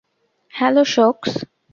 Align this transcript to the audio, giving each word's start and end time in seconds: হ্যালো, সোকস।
হ্যালো, 0.53 0.83
সোকস। 0.93 1.31